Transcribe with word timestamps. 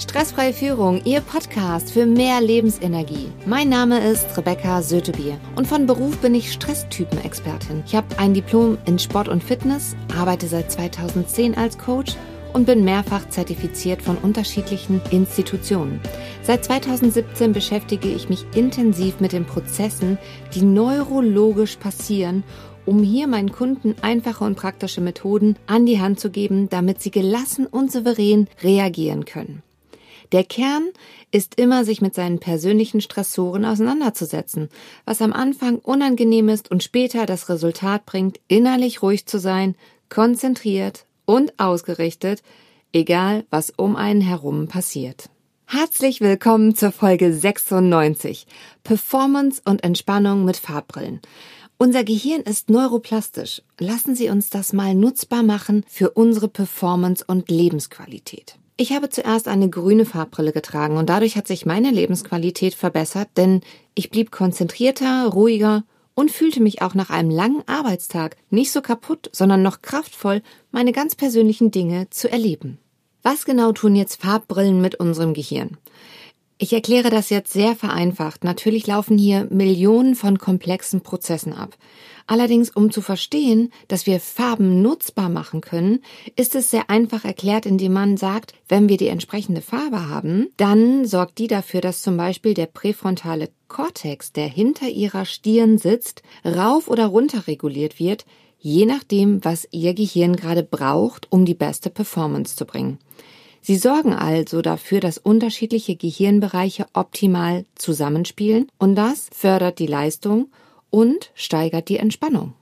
Stressfreie 0.00 0.54
Führung, 0.54 1.02
Ihr 1.04 1.20
Podcast 1.20 1.92
für 1.92 2.06
mehr 2.06 2.40
Lebensenergie. 2.40 3.30
Mein 3.44 3.68
Name 3.68 4.00
ist 4.00 4.34
Rebecca 4.34 4.80
Sötebier 4.80 5.38
und 5.56 5.66
von 5.66 5.86
Beruf 5.86 6.16
bin 6.22 6.34
ich 6.34 6.50
Stresstypen-Expertin. 6.54 7.82
Ich 7.84 7.94
habe 7.94 8.06
ein 8.18 8.32
Diplom 8.32 8.78
in 8.86 8.98
Sport 8.98 9.28
und 9.28 9.44
Fitness, 9.44 9.94
arbeite 10.18 10.46
seit 10.46 10.72
2010 10.72 11.54
als 11.54 11.76
Coach 11.76 12.16
und 12.54 12.64
bin 12.64 12.82
mehrfach 12.82 13.28
zertifiziert 13.28 14.00
von 14.00 14.16
unterschiedlichen 14.16 15.02
Institutionen. 15.10 16.00
Seit 16.44 16.64
2017 16.64 17.52
beschäftige 17.52 18.08
ich 18.08 18.30
mich 18.30 18.46
intensiv 18.54 19.20
mit 19.20 19.32
den 19.32 19.44
Prozessen, 19.44 20.16
die 20.54 20.62
neurologisch 20.62 21.76
passieren 21.76 22.42
um 22.86 23.02
hier 23.02 23.28
meinen 23.28 23.52
Kunden 23.52 23.94
einfache 24.00 24.42
und 24.42 24.56
praktische 24.56 25.02
Methoden 25.02 25.56
an 25.66 25.84
die 25.84 26.00
Hand 26.00 26.18
zu 26.18 26.30
geben, 26.30 26.68
damit 26.70 27.00
sie 27.02 27.10
gelassen 27.10 27.66
und 27.66 27.92
souverän 27.92 28.48
reagieren 28.62 29.26
können. 29.26 29.62
Der 30.32 30.44
Kern 30.44 30.90
ist 31.32 31.58
immer, 31.58 31.84
sich 31.84 32.00
mit 32.00 32.14
seinen 32.14 32.38
persönlichen 32.38 33.00
Stressoren 33.00 33.64
auseinanderzusetzen, 33.64 34.68
was 35.04 35.22
am 35.22 35.32
Anfang 35.32 35.78
unangenehm 35.78 36.48
ist 36.48 36.70
und 36.70 36.84
später 36.84 37.26
das 37.26 37.48
Resultat 37.48 38.06
bringt, 38.06 38.38
innerlich 38.46 39.02
ruhig 39.02 39.26
zu 39.26 39.40
sein, 39.40 39.74
konzentriert 40.08 41.06
und 41.24 41.58
ausgerichtet, 41.58 42.42
egal 42.92 43.44
was 43.50 43.72
um 43.76 43.96
einen 43.96 44.20
herum 44.20 44.68
passiert. 44.68 45.30
Herzlich 45.66 46.20
willkommen 46.20 46.76
zur 46.76 46.92
Folge 46.92 47.32
96 47.32 48.46
Performance 48.84 49.60
und 49.64 49.82
Entspannung 49.82 50.44
mit 50.44 50.56
Farbbrillen. 50.56 51.20
Unser 51.76 52.04
Gehirn 52.04 52.42
ist 52.42 52.70
neuroplastisch. 52.70 53.62
Lassen 53.78 54.14
Sie 54.14 54.28
uns 54.28 54.50
das 54.50 54.72
mal 54.72 54.94
nutzbar 54.94 55.42
machen 55.42 55.84
für 55.88 56.10
unsere 56.10 56.48
Performance 56.48 57.24
und 57.26 57.50
Lebensqualität. 57.50 58.59
Ich 58.80 58.94
habe 58.94 59.10
zuerst 59.10 59.46
eine 59.46 59.68
grüne 59.68 60.06
Farbbrille 60.06 60.52
getragen 60.52 60.96
und 60.96 61.10
dadurch 61.10 61.36
hat 61.36 61.46
sich 61.46 61.66
meine 61.66 61.90
Lebensqualität 61.90 62.74
verbessert, 62.74 63.28
denn 63.36 63.60
ich 63.94 64.08
blieb 64.08 64.30
konzentrierter, 64.30 65.26
ruhiger 65.26 65.84
und 66.14 66.30
fühlte 66.30 66.62
mich 66.62 66.80
auch 66.80 66.94
nach 66.94 67.10
einem 67.10 67.28
langen 67.28 67.62
Arbeitstag 67.66 68.38
nicht 68.48 68.72
so 68.72 68.80
kaputt, 68.80 69.28
sondern 69.34 69.60
noch 69.60 69.82
kraftvoll, 69.82 70.40
meine 70.70 70.92
ganz 70.92 71.14
persönlichen 71.14 71.70
Dinge 71.70 72.08
zu 72.08 72.32
erleben. 72.32 72.78
Was 73.22 73.44
genau 73.44 73.72
tun 73.72 73.96
jetzt 73.96 74.22
Farbbrillen 74.22 74.80
mit 74.80 74.94
unserem 74.94 75.34
Gehirn? 75.34 75.76
Ich 76.56 76.72
erkläre 76.72 77.10
das 77.10 77.28
jetzt 77.28 77.52
sehr 77.52 77.76
vereinfacht. 77.76 78.44
Natürlich 78.44 78.86
laufen 78.86 79.18
hier 79.18 79.46
Millionen 79.50 80.14
von 80.14 80.38
komplexen 80.38 81.02
Prozessen 81.02 81.52
ab. 81.52 81.76
Allerdings, 82.30 82.70
um 82.70 82.92
zu 82.92 83.02
verstehen, 83.02 83.72
dass 83.88 84.06
wir 84.06 84.20
Farben 84.20 84.82
nutzbar 84.82 85.28
machen 85.28 85.60
können, 85.60 85.98
ist 86.36 86.54
es 86.54 86.70
sehr 86.70 86.88
einfach 86.88 87.24
erklärt, 87.24 87.66
indem 87.66 87.92
man 87.92 88.16
sagt, 88.16 88.54
wenn 88.68 88.88
wir 88.88 88.98
die 88.98 89.08
entsprechende 89.08 89.60
Farbe 89.60 90.08
haben, 90.08 90.46
dann 90.56 91.06
sorgt 91.06 91.38
die 91.38 91.48
dafür, 91.48 91.80
dass 91.80 92.02
zum 92.02 92.16
Beispiel 92.16 92.54
der 92.54 92.66
präfrontale 92.66 93.48
Kortex, 93.66 94.30
der 94.30 94.46
hinter 94.46 94.88
ihrer 94.88 95.24
Stirn 95.24 95.76
sitzt, 95.76 96.22
rauf 96.44 96.86
oder 96.86 97.06
runter 97.06 97.48
reguliert 97.48 97.98
wird, 97.98 98.24
je 98.60 98.86
nachdem, 98.86 99.44
was 99.44 99.66
ihr 99.72 99.92
Gehirn 99.94 100.36
gerade 100.36 100.62
braucht, 100.62 101.26
um 101.32 101.44
die 101.44 101.54
beste 101.54 101.90
Performance 101.90 102.54
zu 102.54 102.64
bringen. 102.64 103.00
Sie 103.60 103.76
sorgen 103.76 104.14
also 104.14 104.62
dafür, 104.62 105.00
dass 105.00 105.18
unterschiedliche 105.18 105.96
Gehirnbereiche 105.96 106.86
optimal 106.92 107.64
zusammenspielen 107.74 108.68
und 108.78 108.94
das 108.94 109.28
fördert 109.32 109.80
die 109.80 109.88
Leistung 109.88 110.46
und 110.90 111.30
steigert 111.34 111.88
die 111.88 111.96
Entspannung. 111.96 112.54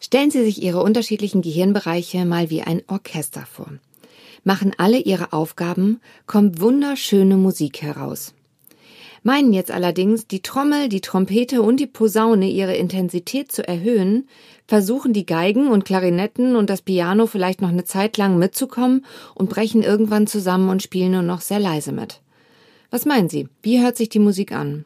Stellen 0.00 0.30
Sie 0.30 0.44
sich 0.44 0.62
Ihre 0.62 0.82
unterschiedlichen 0.82 1.42
Gehirnbereiche 1.42 2.24
mal 2.24 2.50
wie 2.50 2.62
ein 2.62 2.82
Orchester 2.88 3.46
vor. 3.46 3.70
Machen 4.42 4.72
alle 4.76 4.98
ihre 4.98 5.32
Aufgaben, 5.32 6.00
kommt 6.26 6.60
wunderschöne 6.60 7.36
Musik 7.36 7.80
heraus. 7.80 8.34
Meinen 9.22 9.54
jetzt 9.54 9.70
allerdings, 9.70 10.26
die 10.26 10.42
Trommel, 10.42 10.90
die 10.90 11.00
Trompete 11.00 11.62
und 11.62 11.80
die 11.80 11.86
Posaune 11.86 12.50
ihre 12.50 12.76
Intensität 12.76 13.50
zu 13.50 13.66
erhöhen, 13.66 14.28
versuchen 14.66 15.14
die 15.14 15.24
Geigen 15.24 15.68
und 15.68 15.86
Klarinetten 15.86 16.56
und 16.56 16.68
das 16.68 16.82
Piano 16.82 17.26
vielleicht 17.26 17.62
noch 17.62 17.70
eine 17.70 17.84
Zeit 17.84 18.18
lang 18.18 18.38
mitzukommen 18.38 19.06
und 19.34 19.48
brechen 19.48 19.82
irgendwann 19.82 20.26
zusammen 20.26 20.68
und 20.68 20.82
spielen 20.82 21.12
nur 21.12 21.22
noch 21.22 21.40
sehr 21.40 21.58
leise 21.58 21.92
mit. 21.92 22.20
Was 22.90 23.06
meinen 23.06 23.30
Sie? 23.30 23.48
Wie 23.62 23.80
hört 23.80 23.96
sich 23.96 24.10
die 24.10 24.18
Musik 24.18 24.52
an? 24.52 24.84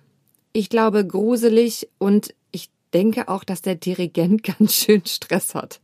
Ich 0.52 0.70
glaube 0.70 1.04
gruselig 1.04 1.88
und 1.98 2.32
ich 2.52 2.70
denke 2.92 3.28
auch, 3.28 3.44
dass 3.44 3.62
der 3.62 3.74
Dirigent 3.74 4.42
ganz 4.58 4.74
schön 4.74 5.04
Stress 5.06 5.54
hat. 5.54 5.80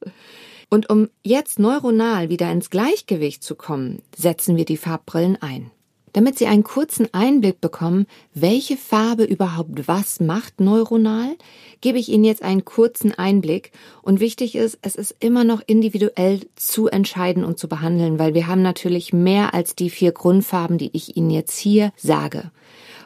Und 0.71 0.91
um 0.91 1.09
jetzt 1.23 1.59
neuronal 1.59 2.31
wieder 2.31 2.51
ins 2.51 2.71
Gleichgewicht 2.71 3.43
zu 3.43 3.55
kommen, 3.55 4.03
setzen 4.17 4.57
wir 4.57 4.65
die 4.65 4.77
Farbbrillen 4.77 5.41
ein. 5.41 5.71
Damit 6.15 6.39
Sie 6.39 6.47
einen 6.47 6.63
kurzen 6.63 7.13
Einblick 7.13 7.61
bekommen, 7.61 8.07
welche 8.35 8.77
Farbe 8.77 9.25
überhaupt 9.25 9.89
was 9.89 10.21
macht 10.21 10.61
neuronal, 10.61 11.37
gebe 11.81 11.99
ich 11.99 12.09
Ihnen 12.09 12.23
jetzt 12.23 12.43
einen 12.43 12.65
kurzen 12.65 13.13
Einblick. 13.13 13.73
Und 14.01 14.21
wichtig 14.21 14.55
ist, 14.55 14.79
es 14.83 14.95
ist 14.95 15.17
immer 15.19 15.43
noch 15.43 15.61
individuell 15.67 16.41
zu 16.55 16.87
entscheiden 16.87 17.45
und 17.45 17.59
zu 17.59 17.69
behandeln, 17.69 18.21
weil 18.21 18.33
wir 18.33 18.47
haben 18.47 18.63
natürlich 18.63 19.13
mehr 19.13 19.55
als 19.55 19.75
die 19.75 19.91
vier 19.91 20.13
Grundfarben, 20.13 20.79
die 20.79 20.91
ich 20.93 21.17
Ihnen 21.17 21.31
jetzt 21.31 21.59
hier 21.59 21.93
sage. 21.97 22.53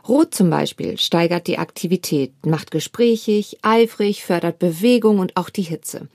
Rot 0.08 0.34
zum 0.34 0.48
Beispiel 0.48 0.96
steigert 0.96 1.46
die 1.46 1.58
Aktivität, 1.58 2.32
macht 2.46 2.70
gesprächig, 2.70 3.58
eifrig, 3.60 4.24
fördert 4.24 4.58
Bewegung 4.58 5.18
und 5.18 5.36
auch 5.36 5.50
die 5.50 5.62
Hitze. 5.62 6.08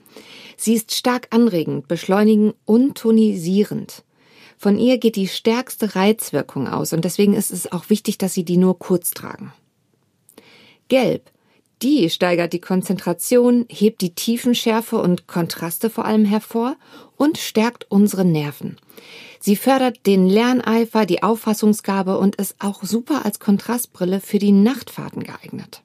Sie 0.56 0.74
ist 0.74 0.94
stark 0.94 1.28
anregend, 1.30 1.86
beschleunigend 1.86 2.54
und 2.64 2.98
tonisierend. 2.98 4.02
Von 4.58 4.78
ihr 4.78 4.98
geht 4.98 5.16
die 5.16 5.28
stärkste 5.28 5.94
Reizwirkung 5.94 6.66
aus 6.68 6.92
und 6.92 7.04
deswegen 7.04 7.34
ist 7.34 7.52
es 7.52 7.70
auch 7.70 7.90
wichtig, 7.90 8.18
dass 8.18 8.34
Sie 8.34 8.44
die 8.44 8.56
nur 8.56 8.78
kurz 8.78 9.10
tragen. 9.10 9.52
Gelb. 10.88 11.30
Die 11.82 12.08
steigert 12.08 12.52
die 12.52 12.60
Konzentration, 12.60 13.66
hebt 13.68 14.00
die 14.00 14.14
Tiefenschärfe 14.14 14.96
und 14.96 15.26
Kontraste 15.26 15.90
vor 15.90 16.04
allem 16.04 16.24
hervor 16.24 16.76
und 17.16 17.38
stärkt 17.38 17.90
unsere 17.90 18.24
Nerven. 18.24 18.78
Sie 19.40 19.56
fördert 19.56 20.06
den 20.06 20.26
Lerneifer, 20.26 21.04
die 21.04 21.22
Auffassungsgabe 21.22 22.18
und 22.18 22.36
ist 22.36 22.56
auch 22.60 22.82
super 22.82 23.24
als 23.26 23.40
Kontrastbrille 23.40 24.20
für 24.20 24.38
die 24.38 24.52
Nachtfahrten 24.52 25.22
geeignet. 25.22 25.82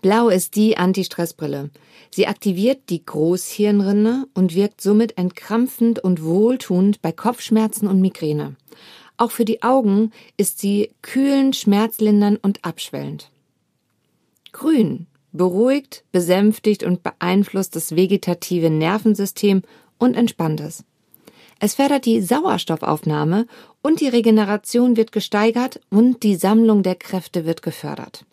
Blau 0.00 0.28
ist 0.28 0.56
die 0.56 0.76
Anti-Stress-Brille. 0.76 1.70
Sie 2.10 2.26
aktiviert 2.26 2.88
die 2.88 3.04
Großhirnrinde 3.04 4.26
und 4.34 4.54
wirkt 4.54 4.80
somit 4.80 5.18
entkrampfend 5.18 5.98
und 5.98 6.22
wohltuend 6.22 7.02
bei 7.02 7.12
Kopfschmerzen 7.12 7.88
und 7.88 8.00
Migräne. 8.00 8.56
Auch 9.16 9.30
für 9.30 9.44
die 9.44 9.62
Augen 9.62 10.12
ist 10.36 10.60
sie 10.60 10.90
kühlend, 11.02 11.56
schmerzlindernd 11.56 12.42
und 12.42 12.64
abschwellend. 12.64 13.30
Grün 14.56 15.06
beruhigt, 15.32 16.02
besänftigt 16.12 16.82
und 16.82 17.02
beeinflusst 17.02 17.76
das 17.76 17.94
vegetative 17.94 18.70
Nervensystem 18.70 19.60
und 19.98 20.16
entspannt 20.16 20.60
es. 20.60 20.82
Es 21.60 21.74
fördert 21.74 22.06
die 22.06 22.22
Sauerstoffaufnahme 22.22 23.46
und 23.82 24.00
die 24.00 24.08
Regeneration 24.08 24.96
wird 24.96 25.12
gesteigert 25.12 25.80
und 25.90 26.22
die 26.22 26.36
Sammlung 26.36 26.82
der 26.82 26.94
Kräfte 26.94 27.44
wird 27.44 27.60
gefördert. 27.60 28.24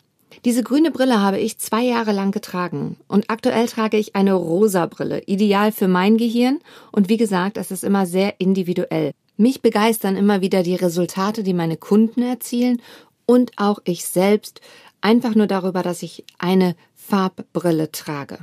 Diese 0.46 0.64
grüne 0.64 0.92
Brille 0.92 1.22
habe 1.22 1.40
ich 1.40 1.58
zwei 1.58 1.84
Jahre 1.84 2.14
lang 2.14 2.32
getragen 2.32 2.96
und 3.10 3.30
aktuell 3.30 3.68
trage 3.68 3.98
ich 3.98 4.16
eine 4.16 4.34
rosa 4.34 4.86
Brille, 4.86 5.24
ideal 5.26 5.74
für 5.74 5.90
mein 5.90 6.18
Gehirn 6.18 6.60
und 6.94 7.10
wie 7.10 7.18
gesagt, 7.18 7.58
es 7.58 7.70
ist 7.70 7.84
immer 7.84 8.06
sehr 8.06 8.40
individuell. 8.40 9.12
Mich 9.36 9.62
begeistern 9.62 10.16
immer 10.16 10.40
wieder 10.40 10.64
die 10.64 10.76
Resultate, 10.76 11.44
die 11.44 11.54
meine 11.54 11.76
Kunden 11.76 12.22
erzielen 12.22 12.82
und 13.26 13.52
auch 13.58 13.80
ich 13.86 14.06
selbst 14.06 14.62
einfach 15.02 15.36
nur 15.36 15.48
darüber, 15.48 15.84
dass 15.84 16.04
ich 16.04 16.24
eine 16.38 16.76
Farbbrille 16.96 17.92
trage. 17.92 18.40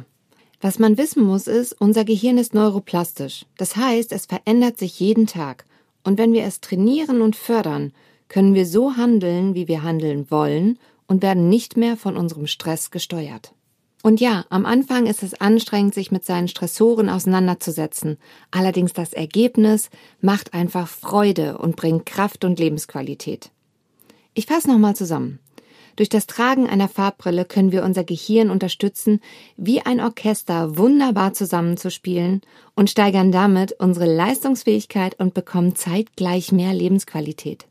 Was 0.61 0.79
man 0.79 0.99
wissen 0.99 1.25
muss 1.25 1.47
ist, 1.47 1.73
unser 1.81 2.05
Gehirn 2.05 2.37
ist 2.37 2.53
neuroplastisch. 2.53 3.47
Das 3.57 3.77
heißt, 3.77 4.13
es 4.13 4.27
verändert 4.27 4.79
sich 4.79 5.01
jeden 5.01 5.27
Tag. 5.27 5.65
Und 6.05 6.19
wenn 6.19 6.33
wir 6.33 6.45
es 6.45 6.61
trainieren 6.61 7.23
und 7.23 7.35
fördern, 7.35 7.93
können 8.29 8.55
wir 8.55 8.67
so 8.67 8.97
handeln, 8.97 9.55
wie 9.55 9.69
wir 9.69 9.83
handeln 9.83 10.31
wollen 10.31 10.79
und 11.07 11.23
werden 11.23 11.49
nicht 11.49 11.77
mehr 11.77 11.97
von 11.97 12.17
unserem 12.17 12.47
Stress 12.47 12.91
gesteuert. 12.91 13.55
Und 14.03 14.21
ja, 14.21 14.45
am 14.49 14.65
Anfang 14.65 15.07
ist 15.07 15.23
es 15.23 15.35
anstrengend, 15.35 15.95
sich 15.95 16.11
mit 16.11 16.25
seinen 16.25 16.49
Stressoren 16.49 17.11
auseinanderzusetzen. 17.11 18.19
Allerdings 18.51 18.93
das 18.93 19.13
Ergebnis 19.13 19.91
macht 20.21 20.55
einfach 20.55 20.89
Freude 20.89 21.59
und 21.59 21.77
bringt 21.77 22.07
Kraft 22.07 22.45
und 22.45 22.59
Lebensqualität. 22.59 23.51
Ich 24.41 24.47
fasse 24.47 24.71
nochmal 24.71 24.97
zusammen. 24.97 25.39
Durch 25.97 26.09
das 26.09 26.27
Tragen 26.27 26.67
einer 26.67 26.89
Farbbrille 26.89 27.45
können 27.45 27.73
wir 27.73 27.85
unser 27.85 28.05
Gehirn 28.05 28.49
unterstützen, 28.49 29.21
wie 29.59 29.83
ein 29.83 30.01
Orchester 30.01 30.79
wunderbar 30.79 31.35
zusammenzuspielen 31.35 32.41
und 32.75 32.89
steigern 32.89 33.33
damit 33.33 33.73
unsere 33.79 34.07
Leistungsfähigkeit 34.07 35.21
und 35.21 35.35
bekommen 35.35 35.77
zeitgleich 35.77 36.53
mehr 36.53 36.73
Lebensqualität. 36.73 37.67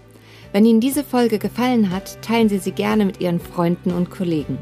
Wenn 0.52 0.64
Ihnen 0.66 0.80
diese 0.80 1.04
Folge 1.04 1.38
gefallen 1.38 1.90
hat, 1.90 2.20
teilen 2.22 2.48
Sie 2.48 2.58
sie 2.58 2.72
gerne 2.72 3.04
mit 3.04 3.20
Ihren 3.20 3.40
Freunden 3.40 3.92
und 3.92 4.10
Kollegen. 4.10 4.58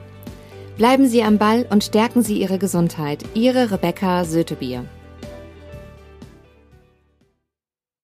Bleiben 0.76 1.08
Sie 1.08 1.23
am 1.23 1.38
Ball 1.38 1.67
und 1.70 1.82
stärken 1.82 2.23
Sie 2.23 2.40
Ihre 2.40 2.58
Gesundheit. 2.58 3.25
Ihre 3.35 3.70
Rebecca 3.70 4.25
Sötebier. 4.25 4.85